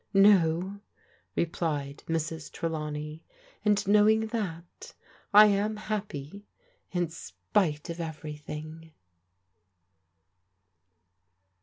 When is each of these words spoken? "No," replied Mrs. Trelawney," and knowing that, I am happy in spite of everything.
"No," 0.15 0.81
replied 1.35 2.01
Mrs. 2.07 2.51
Trelawney," 2.51 3.23
and 3.63 3.87
knowing 3.87 4.21
that, 4.29 4.95
I 5.31 5.45
am 5.45 5.75
happy 5.77 6.47
in 6.91 7.11
spite 7.11 7.87
of 7.87 7.99
everything. 7.99 8.93